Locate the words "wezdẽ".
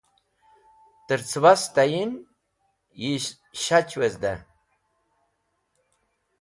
3.99-4.37